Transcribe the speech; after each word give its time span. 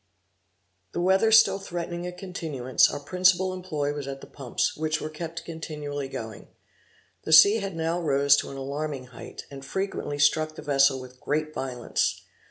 The 0.93 0.99
weather 0.99 1.31
still 1.31 1.59
threatening 1.59 2.07
a 2.07 2.11
continuance, 2.11 2.89
our 2.89 2.99
principal 2.99 3.53
employ 3.53 3.93
was 3.93 4.07
at 4.07 4.19
the 4.19 4.25
pumps, 4.25 4.75
which 4.75 4.99
were 4.99 5.11
kept 5.11 5.45
continually 5.45 6.07
going. 6.07 6.47
The 7.23 7.31
sea 7.33 7.57
had 7.57 7.75
now 7.75 8.01
rose 8.01 8.35
to 8.37 8.49
an 8.49 8.57
alarming 8.57 9.05
height, 9.13 9.45
and 9.51 9.63
frequently 9.63 10.17
struck 10.17 10.55
the 10.55 10.63
vessel 10.63 10.99
with 10.99 11.21
great 11.21 11.53
violence. 11.53 12.21